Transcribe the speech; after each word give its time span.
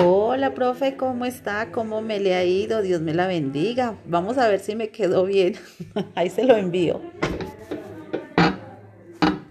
Hola, 0.00 0.54
profe, 0.54 0.96
¿cómo 0.96 1.24
está? 1.24 1.72
¿Cómo 1.72 2.02
me 2.02 2.20
le 2.20 2.36
ha 2.36 2.44
ido? 2.44 2.82
Dios 2.82 3.00
me 3.00 3.14
la 3.14 3.26
bendiga. 3.26 3.96
Vamos 4.06 4.38
a 4.38 4.46
ver 4.46 4.60
si 4.60 4.76
me 4.76 4.90
quedó 4.90 5.24
bien. 5.24 5.56
Ahí 6.14 6.30
se 6.30 6.44
lo 6.44 6.56
envío. 6.56 7.00